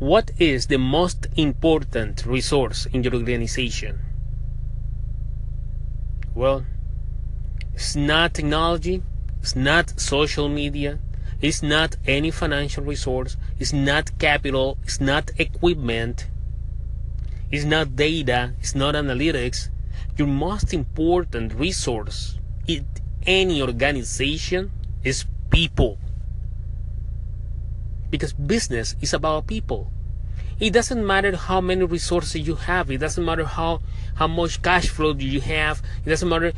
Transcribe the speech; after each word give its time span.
what 0.00 0.30
is 0.38 0.68
the 0.68 0.78
most 0.78 1.26
important 1.36 2.24
resource 2.24 2.86
in 2.86 3.04
your 3.04 3.14
organization? 3.14 3.98
Well, 6.34 6.64
it's 7.74 7.94
not 7.94 8.32
technology, 8.32 9.02
it's 9.40 9.54
not 9.54 10.00
social 10.00 10.48
media, 10.48 10.98
it's 11.42 11.62
not 11.62 11.96
any 12.06 12.30
financial 12.30 12.82
resource, 12.82 13.36
it's 13.58 13.74
not 13.74 14.18
capital, 14.18 14.78
it's 14.84 15.02
not 15.02 15.32
equipment, 15.36 16.28
it's 17.50 17.64
not 17.64 17.94
data, 17.94 18.54
it's 18.58 18.74
not 18.74 18.94
analytics. 18.94 19.68
Your 20.16 20.28
most 20.28 20.72
important 20.72 21.52
resource 21.52 22.38
in 22.66 22.86
any 23.26 23.60
organization 23.60 24.70
is 25.04 25.26
people. 25.50 25.98
Because 28.10 28.32
business 28.32 28.96
is 29.00 29.14
about 29.14 29.46
people. 29.46 29.90
It 30.58 30.74
doesn't 30.74 31.06
matter 31.06 31.36
how 31.36 31.60
many 31.62 31.84
resources 31.84 32.46
you 32.46 32.54
have. 32.54 32.90
It 32.90 32.98
doesn't 32.98 33.24
matter 33.24 33.44
how, 33.44 33.80
how 34.16 34.26
much 34.26 34.60
cash 34.60 34.88
flow 34.88 35.14
you 35.14 35.40
have. 35.40 35.80
It 36.04 36.10
doesn't 36.10 36.28
matter 36.28 36.52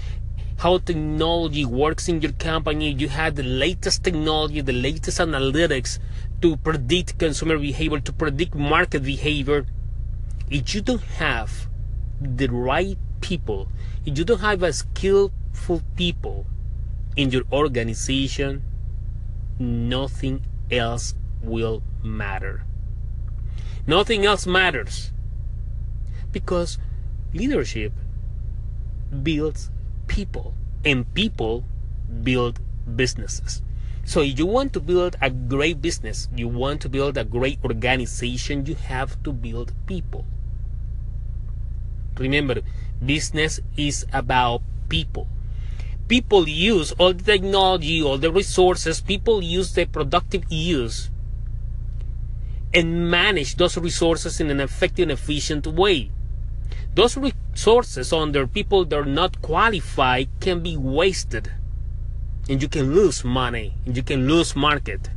how 0.59 0.79
technology 0.79 1.65
works 1.65 2.09
in 2.09 2.21
your 2.21 2.33
company. 2.33 2.91
You 2.93 3.09
have 3.09 3.37
the 3.37 3.43
latest 3.43 4.03
technology, 4.03 4.61
the 4.61 4.73
latest 4.73 5.19
analytics 5.19 5.99
to 6.41 6.57
predict 6.57 7.19
consumer 7.19 7.59
behavior, 7.59 8.01
to 8.01 8.13
predict 8.13 8.55
market 8.55 9.05
behavior. 9.05 9.67
If 10.51 10.75
you 10.75 10.81
don't 10.81 11.03
have 11.19 11.69
the 12.21 12.49
right 12.49 12.99
people, 13.21 13.69
if 14.05 14.19
you 14.19 14.25
don't 14.25 14.41
have 14.41 14.63
a 14.63 14.73
skillful 14.73 15.83
people 15.97 16.47
in 17.17 17.31
your 17.31 17.45
organization, 17.53 18.63
nothing 19.59 20.43
else 20.71 21.15
will 21.43 21.83
matter. 22.03 22.65
Nothing 23.87 24.25
else 24.25 24.47
matters. 24.47 25.13
Because 26.31 26.79
leadership 27.35 27.93
builds 29.23 29.71
people, 30.07 30.55
and 30.85 31.13
people 31.15 31.65
build 32.23 32.61
businesses. 32.97 33.63
So 34.05 34.21
if 34.21 34.39
you 34.39 34.47
want 34.47 34.73
to 34.75 34.81
build 34.81 35.17
a 35.21 35.31
great 35.31 35.81
business, 35.81 36.29
you 36.35 36.49
want 36.49 36.81
to 36.83 36.89
build 36.89 37.17
a 37.17 37.25
great 37.25 37.59
organization, 37.65 38.67
you 38.67 38.75
have 38.75 39.23
to 39.23 39.33
build 39.33 39.73
people. 39.87 40.25
Remember, 42.19 42.61
business 43.05 43.61
is 43.77 44.05
about 44.13 44.63
people. 44.89 45.29
People 46.09 46.49
use 46.49 46.93
all 46.93 47.15
the 47.15 47.23
technology, 47.23 48.03
all 48.03 48.19
the 48.19 48.33
resources, 48.33 49.01
people 49.01 49.43
use 49.43 49.73
the 49.73 49.87
productive 49.87 50.45
use 50.51 51.11
and 52.75 53.11
manage 53.11 53.57
those 53.57 53.77
resources 53.77 54.41
in 54.41 54.51
an 54.51 54.61
effective 54.61 55.05
and 55.05 55.13
efficient 55.13 55.67
way. 55.67 56.11
Those 56.95 57.17
resources 57.17 58.13
under 58.13 58.47
people 58.47 58.85
that 58.85 58.97
are 58.97 59.05
not 59.05 59.41
qualified 59.43 60.29
can 60.41 60.63
be 60.63 60.77
wasted 60.77 61.53
and 62.49 62.61
you 62.61 62.69
can 62.69 62.95
lose 62.95 63.25
money 63.25 63.75
and 63.87 63.97
you 63.97 64.03
can 64.03 64.27
lose 64.27 64.57
market. 64.57 65.11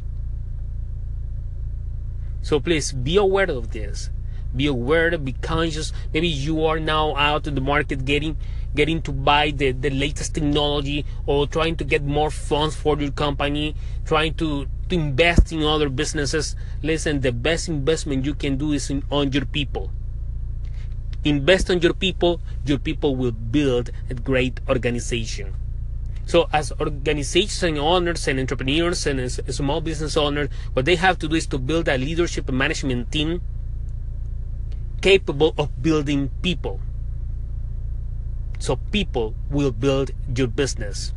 So 2.42 2.60
please 2.60 2.92
be 2.92 3.18
aware 3.18 3.50
of 3.50 3.72
this. 3.72 4.10
Be 4.56 4.68
aware, 4.68 5.18
be 5.18 5.34
conscious. 5.34 5.92
Maybe 6.14 6.28
you 6.28 6.64
are 6.66 6.80
now 6.80 7.16
out 7.16 7.48
in 7.48 7.56
the 7.56 7.62
market 7.62 8.06
getting 8.06 8.38
getting 8.76 9.02
to 9.02 9.12
buy 9.12 9.52
the, 9.52 9.72
the 9.72 9.90
latest 9.90 10.36
technology 10.36 11.06
or 11.26 11.48
trying 11.48 11.76
to 11.78 11.84
get 11.84 12.04
more 12.04 12.30
funds 12.30 12.76
for 12.76 13.00
your 13.00 13.12
company, 13.12 13.76
trying 14.06 14.34
to, 14.36 14.68
to 14.90 14.96
invest 14.96 15.52
in 15.52 15.64
other 15.64 15.90
businesses. 15.90 16.56
Listen, 16.84 17.22
the 17.22 17.32
best 17.32 17.68
investment 17.68 18.26
you 18.26 18.34
can 18.34 18.58
do 18.58 18.74
is 18.74 18.90
in, 18.90 19.04
on 19.10 19.32
your 19.32 19.46
people. 19.46 19.92
Invest 21.24 21.72
on 21.72 21.80
your 21.80 21.94
people, 21.94 22.40
your 22.66 22.78
people 22.78 23.16
will 23.16 23.32
build 23.32 23.90
a 24.10 24.14
great 24.14 24.60
organization. 24.70 25.56
So 26.28 26.50
as 26.52 26.72
organization 26.80 27.78
owners 27.78 28.28
and 28.28 28.40
entrepreneurs 28.40 29.06
and 29.06 29.32
small 29.32 29.82
business 29.82 30.18
owners, 30.18 30.50
what 30.74 30.86
they 30.86 30.96
have 30.96 31.18
to 31.20 31.28
do 31.28 31.36
is 31.36 31.48
to 31.48 31.58
build 31.58 31.88
a 31.88 31.98
leadership 31.98 32.50
and 32.50 32.58
management 32.58 33.12
team 33.12 33.42
capable 35.02 35.54
of 35.58 35.82
building 35.82 36.32
people. 36.42 36.80
So 38.60 38.78
people 38.92 39.36
will 39.50 39.72
build 39.72 40.12
your 40.36 40.48
business. 40.48 41.14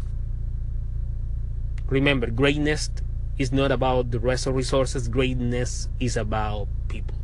Remember, 1.88 2.26
greatness 2.28 2.90
is 3.38 3.52
not 3.52 3.70
about 3.72 4.10
the 4.10 4.18
rest 4.18 4.46
of 4.46 4.54
resources. 4.54 5.08
Greatness 5.08 5.88
is 6.00 6.16
about 6.16 6.68
people. 6.88 7.16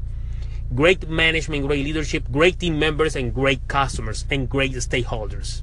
Great 0.74 1.08
management, 1.08 1.66
great 1.66 1.84
leadership, 1.84 2.24
great 2.32 2.58
team 2.58 2.78
members, 2.78 3.14
and 3.16 3.34
great 3.34 3.66
customers, 3.68 4.24
and 4.30 4.48
great 4.48 4.72
stakeholders. 4.72 5.62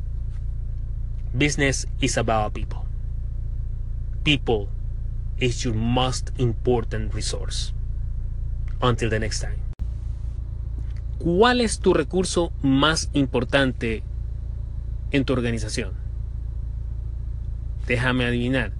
Business 1.35 1.85
is 2.01 2.17
about 2.17 2.53
people. 2.53 2.85
People 4.23 4.69
is 5.39 5.65
your 5.65 5.73
most 5.73 6.31
important 6.37 7.13
resource. 7.13 7.73
Until 8.81 9.09
the 9.09 9.19
next 9.19 9.41
time. 9.41 9.59
¿Cuál 11.19 11.61
es 11.61 11.79
tu 11.79 11.93
recurso 11.93 12.51
más 12.63 13.09
importante 13.13 14.03
en 15.11 15.25
tu 15.25 15.33
organización? 15.33 15.93
Déjame 17.87 18.25
adivinar. 18.25 18.71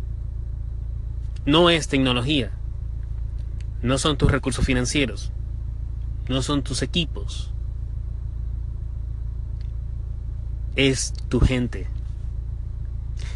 No 1.45 1.69
es 1.69 1.87
tecnología. 1.87 2.51
No 3.81 3.97
son 3.97 4.17
tus 4.17 4.31
recursos 4.31 4.65
financieros. 4.65 5.31
No 6.29 6.41
son 6.41 6.61
tus 6.61 6.81
equipos. 6.81 7.51
Es 10.75 11.13
tu 11.29 11.39
gente. 11.39 11.87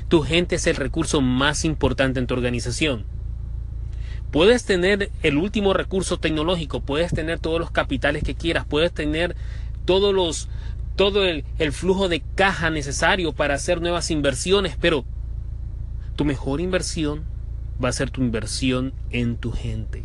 Tu 0.07 0.21
gente 0.21 0.55
es 0.55 0.67
el 0.67 0.75
recurso 0.75 1.19
más 1.19 1.65
importante 1.65 2.19
en 2.19 2.27
tu 2.27 2.35
organización. 2.35 3.05
Puedes 4.31 4.65
tener 4.65 5.11
el 5.23 5.37
último 5.37 5.73
recurso 5.73 6.19
tecnológico, 6.19 6.81
puedes 6.81 7.13
tener 7.13 7.39
todos 7.39 7.59
los 7.59 7.71
capitales 7.71 8.23
que 8.23 8.35
quieras, 8.35 8.65
puedes 8.65 8.91
tener 8.91 9.35
todos 9.85 10.13
los, 10.13 10.49
todo 10.95 11.25
el, 11.25 11.43
flujo 11.71 12.07
de 12.07 12.21
caja 12.35 12.69
necesario 12.69 13.33
para 13.33 13.55
hacer 13.55 13.81
nuevas 13.81 14.11
inversiones, 14.11 14.77
pero 14.79 15.05
tu 16.15 16.25
mejor 16.25 16.61
inversión 16.61 17.25
va 17.83 17.89
a 17.89 17.93
ser 17.93 18.09
tu 18.09 18.21
inversión 18.21 18.93
en 19.11 19.35
tu 19.35 19.51
gente. 19.51 20.03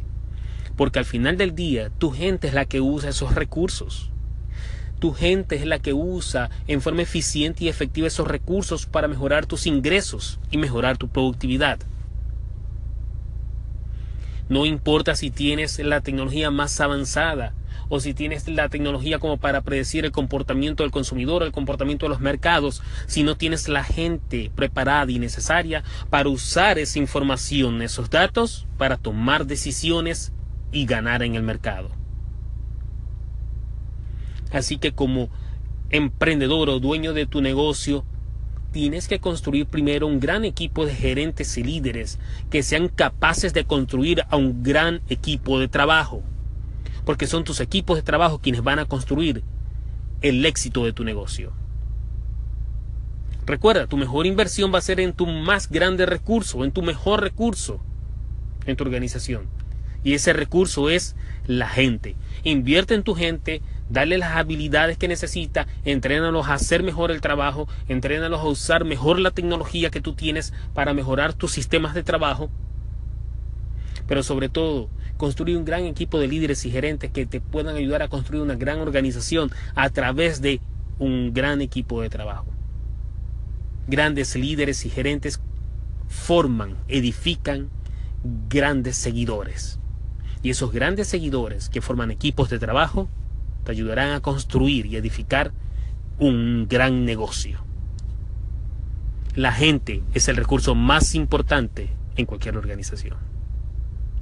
Porque 0.77 0.99
al 0.99 1.05
final 1.05 1.37
del 1.37 1.55
día, 1.55 1.91
tu 1.91 2.11
gente 2.11 2.49
es 2.49 2.55
la 2.55 2.65
que 2.65 2.81
usa 2.81 3.11
esos 3.11 3.35
recursos. 3.35 4.11
Tu 4.99 5.13
gente 5.13 5.57
es 5.57 5.65
la 5.65 5.79
que 5.79 5.95
usa 5.95 6.51
en 6.67 6.81
forma 6.81 7.03
eficiente 7.03 7.65
y 7.65 7.69
efectiva 7.69 8.09
esos 8.09 8.27
recursos 8.27 8.87
para 8.87 9.09
mejorar 9.09 9.47
tus 9.47 9.67
ingresos 9.67 10.41
y 10.51 10.59
mejorar 10.59 10.99
tu 10.99 11.09
productividad. 11.09 11.79
No 14.49 14.67
importa 14.67 15.15
si 15.15 15.31
tienes 15.31 15.79
la 15.79 16.01
tecnología 16.01 16.51
más 16.51 16.81
avanzada 16.81 17.55
o 17.91 18.01
si 18.01 18.15
tienes 18.15 18.49
la 18.49 18.71
tecnología 18.71 19.19
como 19.19 19.37
para 19.37 19.61
predecir 19.61 20.07
el 20.07 20.13
comportamiento 20.13 20.85
del 20.85 20.93
consumidor, 20.93 21.43
el 21.43 21.53
comportamiento 21.53 22.07
de 22.07 22.11
los 22.11 22.21
mercados, 22.21 22.83
si 23.07 23.25
no 23.25 23.37
tienes 23.37 23.69
la 23.69 23.85
gente 23.85 24.51
preparada 24.55 25.11
y 25.13 25.19
necesaria 25.19 25.83
para 26.09 26.31
usar 26.31 26.79
esa 26.79 26.99
información, 26.99 27.83
esos 27.83 28.09
datos, 28.09 28.67
para 28.79 28.97
tomar 28.97 29.45
decisiones 29.45 30.33
y 30.73 30.87
ganar 30.87 31.23
en 31.23 31.35
el 31.35 31.43
mercado. 31.43 31.91
Así 34.53 34.79
que 34.79 34.93
como 34.93 35.29
emprendedor 35.91 36.71
o 36.71 36.79
dueño 36.79 37.13
de 37.13 37.27
tu 37.27 37.41
negocio, 37.41 38.05
tienes 38.71 39.09
que 39.09 39.19
construir 39.19 39.67
primero 39.67 40.07
un 40.07 40.21
gran 40.21 40.45
equipo 40.45 40.87
de 40.87 40.95
gerentes 40.95 41.59
y 41.59 41.65
líderes 41.65 42.21
que 42.51 42.63
sean 42.63 42.89
capaces 42.89 43.53
de 43.53 43.65
construir 43.65 44.23
a 44.31 44.37
un 44.37 44.63
gran 44.63 45.03
equipo 45.09 45.59
de 45.59 45.67
trabajo. 45.67 46.23
Porque 47.11 47.27
son 47.27 47.43
tus 47.43 47.59
equipos 47.59 47.97
de 47.97 48.03
trabajo 48.03 48.39
quienes 48.39 48.63
van 48.63 48.79
a 48.79 48.85
construir 48.85 49.43
el 50.23 50.47
éxito 50.47 50.85
de 50.85 50.93
tu 50.93 51.03
negocio. 51.03 51.53
Recuerda, 53.45 53.89
tu 53.89 53.97
mejor 53.97 54.27
inversión 54.27 54.73
va 54.73 54.79
a 54.79 54.81
ser 54.81 55.01
en 55.01 55.13
tu 55.13 55.27
más 55.27 55.69
grande 55.69 56.07
recurso, 56.07 56.65
en 56.65 56.71
tu 56.71 56.83
mejor 56.83 57.21
recurso 57.21 57.81
en 58.65 58.77
tu 58.77 58.85
organización. 58.85 59.49
Y 60.05 60.15
ese 60.15 60.33
recurso 60.33 60.89
es 60.89 61.17
la 61.49 61.67
gente. 61.67 62.15
Invierte 62.45 62.95
en 62.95 63.03
tu 63.03 63.17
gente, 63.17 63.61
dale 63.89 64.17
las 64.17 64.37
habilidades 64.37 64.97
que 64.97 65.09
necesita, 65.09 65.67
entrénalos 65.85 66.47
a 66.47 66.55
hacer 66.55 66.85
mejor 66.85 67.11
el 67.11 67.21
trabajo, 67.21 67.67
entrénalos 67.89 68.39
a 68.39 68.45
usar 68.45 68.85
mejor 68.85 69.19
la 69.19 69.33
tecnología 69.33 69.91
que 69.91 70.01
tú 70.01 70.13
tienes 70.13 70.53
para 70.75 70.95
mejorar 70.95 71.33
tus 71.33 71.51
sistemas 71.51 71.93
de 71.93 72.05
trabajo. 72.05 72.51
Pero 74.11 74.25
sobre 74.25 74.49
todo, 74.49 74.89
construir 75.19 75.57
un 75.57 75.65
gran 75.65 75.85
equipo 75.85 76.19
de 76.19 76.27
líderes 76.27 76.67
y 76.67 76.71
gerentes 76.73 77.13
que 77.13 77.27
te 77.27 77.41
puedan 77.41 77.77
ayudar 77.77 78.03
a 78.03 78.09
construir 78.09 78.43
una 78.43 78.57
gran 78.57 78.81
organización 78.81 79.53
a 79.77 79.89
través 79.91 80.43
de 80.43 80.61
un 80.99 81.33
gran 81.33 81.61
equipo 81.61 82.03
de 82.03 82.11
trabajo. 82.11 82.47
Grandes 83.87 84.35
líderes 84.35 84.85
y 84.85 84.91
gerentes 84.91 85.41
forman, 86.09 86.75
edifican 86.89 87.71
grandes 88.49 88.97
seguidores. 88.97 89.79
Y 90.43 90.51
esos 90.51 90.73
grandes 90.73 91.07
seguidores 91.07 91.69
que 91.69 91.81
forman 91.81 92.11
equipos 92.11 92.51
de 92.51 92.59
trabajo 92.59 93.09
te 93.63 93.71
ayudarán 93.71 94.11
a 94.11 94.21
construir 94.21 94.87
y 94.87 94.97
edificar 94.97 95.53
un 96.19 96.67
gran 96.69 97.05
negocio. 97.05 97.61
La 99.37 99.53
gente 99.53 100.03
es 100.15 100.27
el 100.27 100.35
recurso 100.35 100.75
más 100.75 101.15
importante 101.15 101.91
en 102.17 102.27
cualquier 102.27 102.57
organización. 102.57 103.30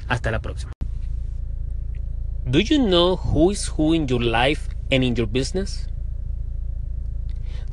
Hasta 0.09 0.31
la 0.31 0.41
próxima. 0.41 0.73
Do 2.49 2.61
you 2.61 2.79
know 2.79 3.17
who 3.17 3.51
is 3.51 3.67
who 3.67 3.93
in 3.93 4.09
your 4.09 4.23
life 4.23 4.69
and 4.91 5.05
in 5.05 5.15
your 5.15 5.27
business? 5.27 5.87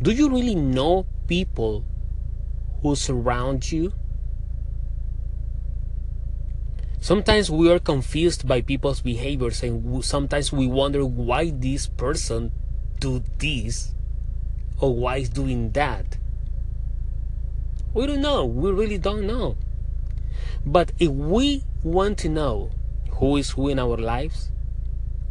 Do 0.02 0.12
you 0.12 0.30
really 0.30 0.56
know 0.56 1.06
people 1.28 1.86
who 2.82 2.96
surround 2.96 3.72
you? 3.72 3.94
Sometimes 7.00 7.50
we 7.50 7.72
are 7.72 7.80
confused 7.80 8.48
by 8.48 8.62
people's 8.62 9.00
behaviors 9.00 9.64
and 9.64 10.04
sometimes 10.04 10.52
we 10.52 10.68
wonder 10.68 11.06
why 11.06 11.52
this 11.52 11.88
person 11.88 12.52
do 13.00 13.24
this 13.38 13.94
or 14.82 14.94
why 14.94 15.18
is 15.18 15.30
doing 15.30 15.72
that. 15.72 16.18
We 17.94 18.08
don't 18.08 18.22
know. 18.22 18.44
We 18.46 18.72
really 18.72 18.98
don't 18.98 19.26
know. 19.26 19.56
But 20.66 20.92
if 21.00 21.12
we 21.12 21.64
want 21.86 22.18
to 22.18 22.30
know 22.30 22.72
who 23.12 23.38
is 23.38 23.52
who 23.52 23.70
in 23.70 23.78
our 23.78 23.96
lives, 23.96 24.52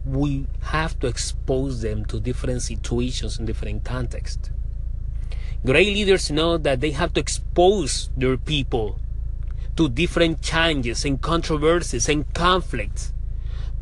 we 0.06 0.46
have 0.60 0.98
to 1.00 1.08
expose 1.08 1.82
them 1.82 2.04
to 2.04 2.20
different 2.20 2.62
situations 2.62 3.38
in 3.38 3.44
different 3.44 3.84
contexts. 3.84 4.50
Great 5.66 5.88
leaders 5.88 6.30
know 6.30 6.56
that 6.56 6.80
they 6.80 6.92
have 6.92 7.12
to 7.14 7.20
expose 7.20 8.10
their 8.16 8.36
people 8.36 9.00
to 9.76 9.88
different 9.88 10.42
challenges 10.42 11.04
and 11.04 11.20
controversies 11.20 12.08
and 12.08 12.32
conflicts. 12.34 13.12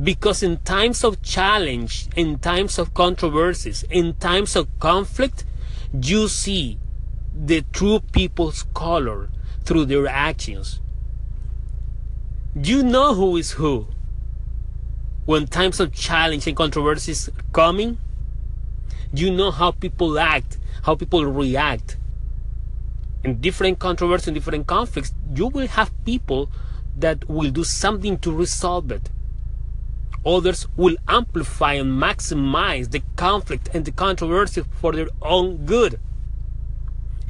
Because 0.03 0.43
in 0.43 0.57
times 0.59 1.05
of 1.05 1.21
challenge, 1.21 2.09
in 2.17 2.39
times 2.39 2.79
of 2.79 2.95
controversies, 2.95 3.85
in 3.91 4.15
times 4.15 4.57
of 4.57 4.67
conflict, 4.79 5.45
you 5.93 6.27
see 6.29 6.79
the 7.35 7.63
true 7.73 8.01
people's 8.01 8.65
color 8.73 9.29
through 9.65 9.85
their 9.85 10.07
actions. 10.07 10.81
You 12.55 12.83
know 12.83 13.15
who 13.15 13.39
is 13.39 13.53
who. 13.53 13.87
When 15.25 15.47
times 15.47 15.81
of 15.81 15.95
challenge 15.95 16.47
and 16.47 16.55
controversies 16.55 17.31
coming, 17.55 17.97
you 19.15 19.31
know 19.31 19.51
how 19.51 19.71
people 19.71 20.19
act, 20.19 20.59
how 20.83 20.95
people 20.95 21.25
react 21.25 21.97
in 23.25 23.41
different 23.41 23.79
controversies 23.79 24.29
and 24.29 24.35
different 24.35 24.67
conflicts, 24.67 25.15
you 25.35 25.47
will 25.47 25.67
have 25.67 25.93
people 26.05 26.51
that 26.99 27.27
will 27.27 27.51
do 27.51 27.65
something 27.65 28.19
to 28.19 28.31
resolve 28.31 28.91
it. 28.93 29.09
Others 30.27 30.69
will 30.77 30.97
amplify 31.09 31.73
and 31.75 32.03
maximize 32.03 32.91
the 32.91 33.03
conflict 33.17 33.71
and 33.73 33.87
the 33.87 33.93
controversy 33.93 34.63
for 34.73 34.93
their 34.93 35.09
own 35.23 35.65
good. 35.65 35.99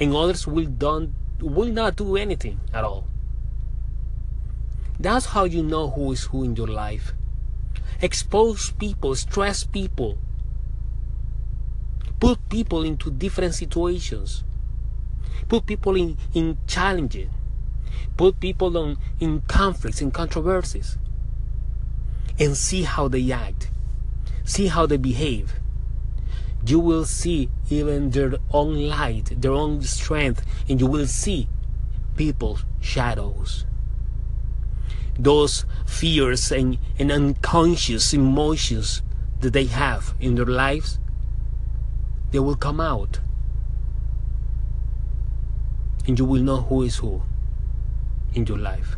And 0.01 0.15
others 0.17 0.49
will, 0.49 0.67
don't, 0.67 1.15
will 1.41 1.69
not 1.69 1.95
do 1.95 2.17
anything 2.17 2.59
at 2.75 2.83
all. 2.83 3.07
That's 5.03 5.27
how 5.27 5.45
you 5.45 5.63
know 5.63 5.91
who 5.91 6.13
is 6.13 6.25
who 6.25 6.45
in 6.45 6.57
your 6.57 6.69
life. 6.69 7.13
Expose 8.01 8.71
people, 8.71 9.15
stress 9.15 9.65
people, 9.65 10.19
put 12.19 12.49
people 12.49 12.83
into 12.83 13.11
different 13.11 13.55
situations 13.55 14.45
put 15.49 15.67
people 15.67 15.97
in, 15.97 16.17
in 16.35 16.57
challenges, 16.67 17.29
put 18.17 18.41
people 18.41 18.77
on, 18.79 18.97
in 19.21 19.43
conflicts, 19.43 20.01
in 20.01 20.11
controversies, 20.11 20.97
and 22.39 22.57
see 22.57 22.85
how 22.85 23.09
they 23.09 23.31
act, 23.31 23.71
see 24.45 24.69
how 24.69 24.87
they 24.87 24.97
behave. 24.97 25.55
You 26.65 26.79
will 26.79 27.05
see 27.05 27.51
even 27.69 28.11
their 28.11 28.35
own 28.51 28.89
light, 28.89 29.41
their 29.41 29.53
own 29.53 29.83
strength, 29.83 30.43
and 30.69 30.81
you 30.81 30.87
will 30.87 31.07
see 31.07 31.49
people's 32.17 32.65
shadows. 32.81 33.67
Those 35.19 35.65
fears 35.87 36.51
and, 36.51 36.79
and 36.99 37.13
unconscious 37.13 38.13
emotions 38.13 39.03
that 39.41 39.53
they 39.53 39.67
have 39.67 40.15
in 40.21 40.37
their 40.37 40.47
lives, 40.47 40.99
they 42.31 42.39
will 42.39 42.57
come 42.57 42.81
out 42.81 43.21
and 46.07 46.19
you 46.19 46.25
will 46.25 46.43
know 46.43 46.63
who 46.63 46.83
is 46.83 46.97
who 46.97 47.23
in 48.35 48.47
your 48.47 48.59
life. 48.59 48.97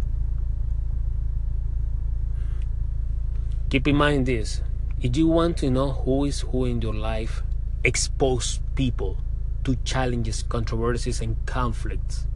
Keep 3.70 3.88
in 3.88 3.96
mind 3.96 4.26
this 4.26 4.62
if 5.00 5.16
you 5.16 5.26
want 5.26 5.58
to 5.58 5.70
know 5.70 5.92
who 5.92 6.24
is 6.24 6.40
who 6.40 6.64
in 6.64 6.80
your 6.80 6.94
life, 6.94 7.42
expose 7.82 8.60
people 8.74 9.18
to 9.64 9.76
challenges, 9.84 10.42
controversies, 10.42 11.20
and 11.20 11.36
conflicts. 11.44 12.26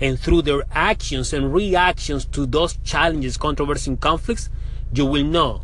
And 0.00 0.18
through 0.18 0.42
their 0.42 0.62
actions 0.72 1.32
and 1.32 1.52
reactions 1.52 2.24
to 2.26 2.46
those 2.46 2.78
challenges, 2.84 3.36
controversies, 3.36 3.88
and 3.88 4.00
conflicts, 4.00 4.48
you 4.92 5.04
will 5.04 5.24
know 5.24 5.62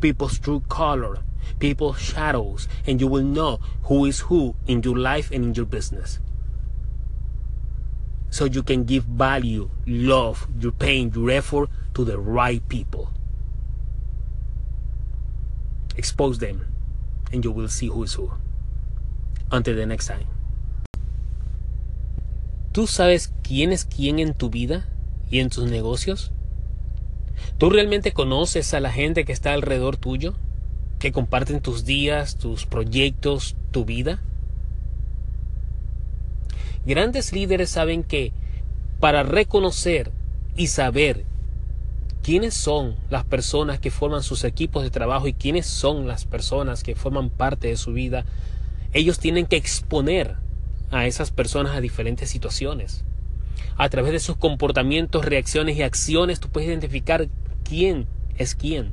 people's 0.00 0.38
true 0.38 0.60
color, 0.68 1.18
people's 1.58 1.98
shadows, 1.98 2.68
and 2.86 3.00
you 3.00 3.08
will 3.08 3.24
know 3.24 3.58
who 3.84 4.04
is 4.04 4.20
who 4.20 4.54
in 4.66 4.82
your 4.82 4.96
life 4.96 5.30
and 5.30 5.44
in 5.44 5.54
your 5.54 5.66
business 5.66 6.20
so 8.36 8.44
you 8.44 8.62
can 8.62 8.84
give 8.84 9.04
value, 9.04 9.70
love, 9.86 10.46
your 10.60 10.72
pain, 10.72 11.10
your 11.14 11.30
effort 11.30 11.70
to 11.94 12.04
the 12.04 12.18
right 12.18 12.66
people. 12.68 13.08
Expose 15.96 16.38
them, 16.38 16.66
and 17.32 17.42
you 17.44 17.50
will 17.50 17.68
see 17.68 17.86
who 17.86 18.02
is 18.02 18.12
who. 18.12 18.30
Until 19.50 19.76
the 19.76 19.86
next 19.86 20.08
time. 20.08 20.35
¿Tú 22.76 22.86
sabes 22.86 23.32
quién 23.42 23.72
es 23.72 23.86
quién 23.86 24.18
en 24.18 24.34
tu 24.34 24.50
vida 24.50 24.86
y 25.30 25.38
en 25.38 25.48
tus 25.48 25.64
negocios? 25.64 26.30
¿Tú 27.56 27.70
realmente 27.70 28.12
conoces 28.12 28.74
a 28.74 28.80
la 28.80 28.92
gente 28.92 29.24
que 29.24 29.32
está 29.32 29.54
alrededor 29.54 29.96
tuyo? 29.96 30.34
¿Que 30.98 31.10
comparten 31.10 31.62
tus 31.62 31.86
días, 31.86 32.36
tus 32.36 32.66
proyectos, 32.66 33.56
tu 33.70 33.86
vida? 33.86 34.20
Grandes 36.84 37.32
líderes 37.32 37.70
saben 37.70 38.04
que 38.04 38.34
para 39.00 39.22
reconocer 39.22 40.10
y 40.54 40.66
saber 40.66 41.24
quiénes 42.22 42.52
son 42.52 42.96
las 43.08 43.24
personas 43.24 43.80
que 43.80 43.90
forman 43.90 44.22
sus 44.22 44.44
equipos 44.44 44.82
de 44.82 44.90
trabajo 44.90 45.26
y 45.28 45.32
quiénes 45.32 45.64
son 45.64 46.06
las 46.06 46.26
personas 46.26 46.82
que 46.82 46.94
forman 46.94 47.30
parte 47.30 47.68
de 47.68 47.78
su 47.78 47.94
vida, 47.94 48.26
ellos 48.92 49.18
tienen 49.18 49.46
que 49.46 49.56
exponer 49.56 50.44
a 50.90 51.06
esas 51.06 51.30
personas 51.30 51.76
a 51.76 51.80
diferentes 51.80 52.30
situaciones. 52.30 53.04
A 53.76 53.88
través 53.88 54.12
de 54.12 54.20
sus 54.20 54.36
comportamientos, 54.36 55.24
reacciones 55.24 55.76
y 55.76 55.82
acciones, 55.82 56.40
tú 56.40 56.48
puedes 56.48 56.68
identificar 56.68 57.28
quién 57.64 58.06
es 58.38 58.54
quién. 58.54 58.92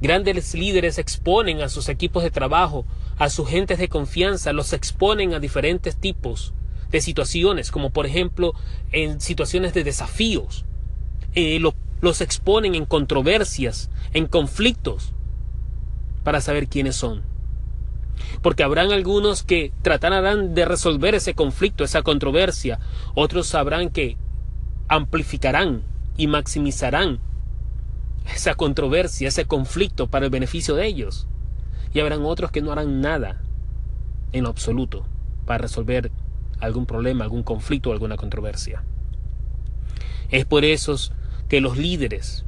Grandes 0.00 0.54
líderes 0.54 0.98
exponen 0.98 1.62
a 1.62 1.68
sus 1.68 1.88
equipos 1.88 2.22
de 2.22 2.30
trabajo 2.30 2.84
a 3.18 3.30
sus 3.30 3.48
gentes 3.48 3.78
de 3.78 3.88
confianza, 3.88 4.52
los 4.52 4.72
exponen 4.72 5.34
a 5.34 5.38
diferentes 5.38 5.96
tipos 5.96 6.52
de 6.90 7.00
situaciones, 7.00 7.70
como 7.70 7.90
por 7.90 8.06
ejemplo 8.06 8.54
en 8.92 9.20
situaciones 9.20 9.74
de 9.74 9.84
desafíos. 9.84 10.64
Eh, 11.34 11.60
los 12.00 12.20
exponen 12.20 12.74
en 12.74 12.86
controversias, 12.86 13.90
en 14.12 14.26
conflictos, 14.26 15.12
para 16.22 16.40
saber 16.40 16.68
quiénes 16.68 16.96
son. 16.96 17.22
Porque 18.42 18.62
habrán 18.62 18.92
algunos 18.92 19.42
que 19.42 19.72
tratarán 19.82 20.54
de 20.54 20.64
resolver 20.64 21.14
ese 21.14 21.34
conflicto, 21.34 21.84
esa 21.84 22.02
controversia. 22.02 22.78
Otros 23.14 23.46
sabrán 23.46 23.90
que 23.90 24.16
amplificarán 24.88 25.82
y 26.16 26.26
maximizarán 26.26 27.20
esa 28.32 28.54
controversia, 28.54 29.28
ese 29.28 29.44
conflicto 29.46 30.06
para 30.06 30.26
el 30.26 30.30
beneficio 30.30 30.74
de 30.74 30.86
ellos 30.86 31.26
y 31.94 32.00
habrán 32.00 32.24
otros 32.24 32.50
que 32.50 32.60
no 32.60 32.72
harán 32.72 33.00
nada 33.00 33.40
en 34.32 34.46
absoluto 34.46 35.06
para 35.46 35.58
resolver 35.58 36.10
algún 36.60 36.86
problema, 36.86 37.24
algún 37.24 37.44
conflicto 37.44 37.90
o 37.90 37.92
alguna 37.92 38.16
controversia. 38.16 38.82
Es 40.30 40.44
por 40.44 40.64
eso 40.64 40.96
que 41.48 41.60
los 41.60 41.76
líderes 41.76 42.44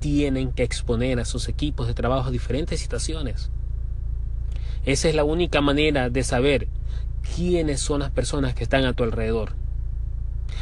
tienen 0.00 0.52
que 0.52 0.64
exponer 0.64 1.20
a 1.20 1.24
sus 1.24 1.48
equipos 1.48 1.86
de 1.86 1.94
trabajo 1.94 2.28
a 2.28 2.32
diferentes 2.32 2.80
situaciones. 2.80 3.50
Esa 4.84 5.08
es 5.08 5.14
la 5.14 5.24
única 5.24 5.60
manera 5.60 6.10
de 6.10 6.22
saber 6.22 6.68
quiénes 7.34 7.80
son 7.80 8.00
las 8.00 8.10
personas 8.10 8.54
que 8.54 8.64
están 8.64 8.84
a 8.84 8.92
tu 8.92 9.04
alrededor. 9.04 9.52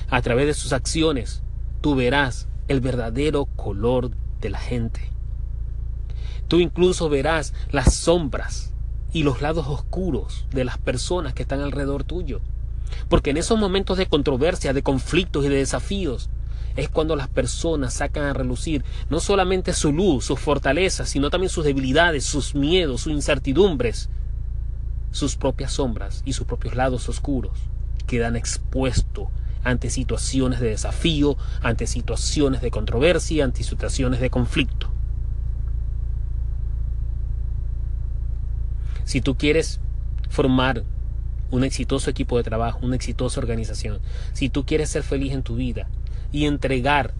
A 0.08 0.22
través 0.22 0.46
de 0.46 0.54
sus 0.54 0.72
acciones, 0.72 1.42
tú 1.80 1.94
verás 1.94 2.48
el 2.68 2.80
verdadero 2.80 3.46
color 3.46 4.10
de 4.40 4.50
la 4.50 4.58
gente. 4.58 5.00
Tú 6.48 6.60
incluso 6.60 7.08
verás 7.08 7.54
las 7.70 7.94
sombras 7.94 8.72
y 9.12 9.22
los 9.22 9.42
lados 9.42 9.66
oscuros 9.68 10.46
de 10.52 10.64
las 10.64 10.78
personas 10.78 11.34
que 11.34 11.42
están 11.42 11.60
alrededor 11.60 12.04
tuyo. 12.04 12.40
Porque 13.08 13.30
en 13.30 13.36
esos 13.36 13.58
momentos 13.58 13.98
de 13.98 14.06
controversia, 14.06 14.72
de 14.72 14.82
conflictos 14.82 15.44
y 15.44 15.48
de 15.48 15.56
desafíos, 15.56 16.30
es 16.76 16.88
cuando 16.88 17.16
las 17.16 17.28
personas 17.28 17.94
sacan 17.94 18.24
a 18.24 18.32
relucir 18.32 18.84
no 19.08 19.18
solamente 19.20 19.72
su 19.72 19.92
luz, 19.92 20.26
sus 20.26 20.38
fortalezas, 20.38 21.08
sino 21.08 21.30
también 21.30 21.50
sus 21.50 21.64
debilidades, 21.64 22.24
sus 22.24 22.54
miedos, 22.54 23.02
sus 23.02 23.12
incertidumbres, 23.12 24.10
sus 25.10 25.36
propias 25.36 25.72
sombras 25.72 26.22
y 26.26 26.34
sus 26.34 26.46
propios 26.46 26.76
lados 26.76 27.08
oscuros. 27.08 27.58
Quedan 28.06 28.36
expuestos 28.36 29.28
ante 29.64 29.90
situaciones 29.90 30.60
de 30.60 30.68
desafío, 30.68 31.36
ante 31.62 31.86
situaciones 31.86 32.60
de 32.60 32.70
controversia, 32.70 33.44
ante 33.44 33.64
situaciones 33.64 34.20
de 34.20 34.30
conflicto. 34.30 34.90
Si 39.04 39.20
tú 39.20 39.36
quieres 39.36 39.80
formar 40.28 40.84
un 41.50 41.64
exitoso 41.64 42.10
equipo 42.10 42.36
de 42.36 42.42
trabajo, 42.42 42.80
una 42.82 42.96
exitosa 42.96 43.40
organización, 43.40 44.00
si 44.32 44.50
tú 44.50 44.66
quieres 44.66 44.90
ser 44.90 45.02
feliz 45.02 45.32
en 45.32 45.42
tu 45.42 45.56
vida 45.56 45.88
y 46.32 46.46
entregar 46.46 47.14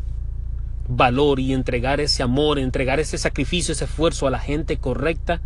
valor 0.89 1.41
y 1.41 1.53
entregar 1.53 2.01
ese 2.01 2.23
amor, 2.23 2.59
entregar 2.59 3.01
ese 3.01 3.19
sacrificio, 3.19 3.73
ese 3.73 3.85
esfuerzo 3.85 4.27
a 4.27 4.31
la 4.31 4.39
gente 4.39 4.79
correcta, 4.79 5.41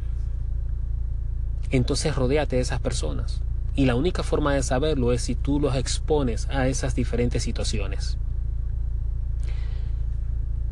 entonces 1.71 2.15
rodéate 2.15 2.57
de 2.57 2.63
esas 2.63 2.81
personas. 2.81 3.43
Y 3.75 3.87
la 3.87 3.95
única 3.95 4.23
forma 4.23 4.55
de 4.55 4.63
saberlo 4.63 5.13
es 5.13 5.23
si 5.23 5.35
tú 5.35 5.61
los 5.61 5.77
expones 5.77 6.49
a 6.51 6.69
esas 6.69 6.95
diferentes 6.95 7.43
situaciones. 7.43 8.19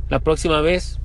La 0.08 0.20
próxima 0.20 0.60
vez, 0.60 0.98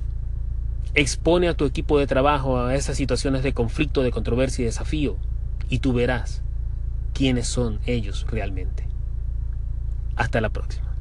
expone 0.94 1.48
a 1.48 1.54
tu 1.54 1.64
equipo 1.64 1.98
de 1.98 2.06
trabajo 2.06 2.58
a 2.60 2.74
esas 2.74 2.96
situaciones 2.96 3.42
de 3.42 3.52
conflicto, 3.52 4.02
de 4.02 4.10
controversia 4.10 4.62
y 4.62 4.66
desafío, 4.66 5.16
y 5.68 5.78
tú 5.78 5.92
verás 5.92 6.42
quiénes 7.12 7.46
son 7.46 7.80
ellos 7.86 8.26
realmente. 8.28 8.86
Hasta 10.16 10.40
la 10.40 10.50
próxima. 10.50 10.93